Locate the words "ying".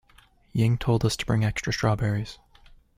0.51-0.79